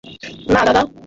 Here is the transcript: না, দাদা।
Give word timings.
না, 0.53 0.61
দাদা। 0.65 0.81